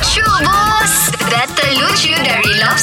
[0.00, 2.79] Lucu bos Data lucu dari Lobs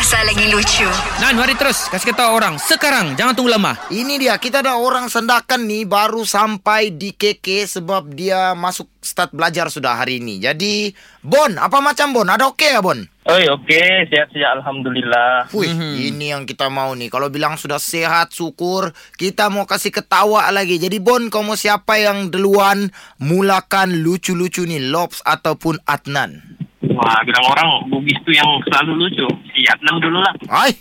[0.00, 0.88] rasa lagi lucu?
[1.20, 1.84] Nan, mari terus.
[1.92, 2.56] Kasih kata orang.
[2.56, 3.20] Sekarang.
[3.20, 3.76] Jangan tunggu lama.
[3.92, 9.36] Ini dia, kita ada orang sendakan nih baru sampai di KK sebab dia masuk start
[9.36, 10.40] belajar sudah hari ini.
[10.40, 12.24] Jadi, Bon, apa macam Bon?
[12.24, 12.96] Ada okey ya Bon?
[13.28, 14.08] Oi, okey.
[14.08, 14.64] Sihat-sihat.
[14.64, 15.52] Alhamdulillah.
[15.52, 15.68] Wih,
[16.08, 17.12] ini yang kita mau nih.
[17.12, 18.96] Kalau bilang sudah sehat, syukur.
[19.20, 20.80] Kita mau kasih ketawa lagi.
[20.80, 22.88] Jadi Bon, kau mau siapa yang duluan
[23.20, 24.80] mulakan lucu-lucu nih?
[24.80, 26.59] Lobs ataupun Adnan?
[27.00, 29.24] Wah, bilang orang Bugis tuh yang selalu lucu.
[29.56, 30.36] Siap enam dulu lah.
[30.52, 30.76] Hai,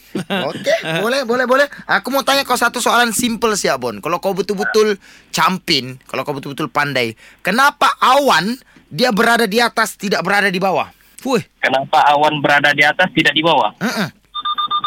[0.51, 1.67] okey, boleh, boleh, boleh.
[1.87, 3.95] Aku mau tanya kau satu soalan simple sih, Bon.
[4.03, 4.99] Kalau kau betul-betul
[5.31, 8.59] campin, kalau kau betul-betul pandai, kenapa awan
[8.91, 10.91] dia berada di atas, tidak berada di bawah?
[11.23, 11.39] Fuh.
[11.63, 13.71] Kenapa awan berada di atas tidak di bawah?
[13.79, 14.07] Mm-mm.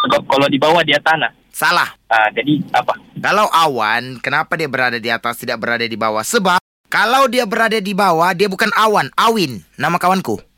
[0.04, 1.32] Sebab kalau di bawah dia tanah.
[1.48, 1.88] Salah.
[2.12, 2.92] Ah, jadi apa?
[3.24, 6.20] Kalau awan, kenapa dia berada di atas, tidak berada di bawah?
[6.20, 6.60] Sebab
[6.92, 9.64] kalau dia berada di bawah, dia bukan awan, awin.
[9.80, 10.51] Nama kawanku.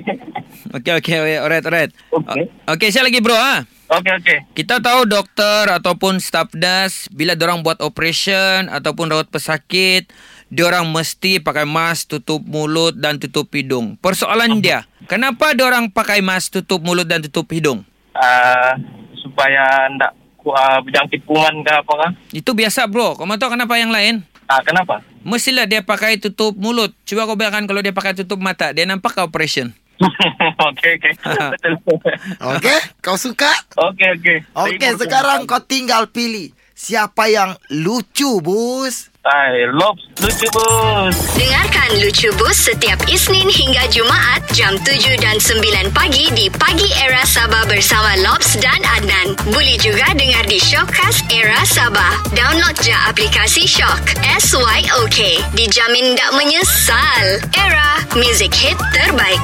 [0.00, 0.92] Okey.
[0.98, 1.36] Okey, okey.
[1.38, 1.90] Alright, alright.
[2.10, 2.50] Okey.
[2.66, 3.36] Okey, saya lagi bro.
[3.36, 3.62] Ha?
[4.00, 4.38] Okey, okey.
[4.56, 10.08] Kita tahu doktor ataupun staff das bila orang buat operation ataupun rawat pesakit,
[10.56, 14.00] orang mesti pakai mask tutup mulut dan tutup hidung.
[14.00, 17.84] Persoalan dia, kenapa orang pakai mask tutup mulut dan tutup hidung?
[18.14, 18.78] Ah,
[19.20, 20.14] supaya ndak
[20.46, 22.10] uh, berjangkit kuman ke apa kan?
[22.30, 23.18] Itu biasa bro.
[23.18, 24.22] Kau mau tahu kenapa yang lain?
[24.44, 25.00] Ah, kenapa?
[25.24, 26.92] Mestilah dia pakai tutup mulut.
[27.08, 29.72] Cuba kau bayangkan kalau dia pakai tutup mata, dia nampak ke operation.
[30.70, 31.12] okey, okey.
[31.24, 31.74] Betul.
[32.54, 33.50] Okey, kau suka?
[33.78, 34.38] Okey, okey.
[34.52, 39.14] Okey, sekarang kau tinggal pilih siapa yang lucu, bos.
[39.24, 40.04] Hai, Lobs.
[40.20, 41.16] Lucu, bos.
[41.32, 45.64] Dengarkan Lucu Bus setiap Isnin hingga Jumaat jam 7 dan 9
[45.96, 49.32] pagi di Pagi Era Sabah bersama Lobs dan Adnan.
[49.48, 52.20] Boleh juga dengar di Shockcast Era Sabah.
[52.36, 54.12] Download je aplikasi Shock.
[54.44, 55.40] S-Y-O-K.
[55.56, 57.40] Dijamin tak menyesal.
[57.56, 59.40] Era, music hit terbaik.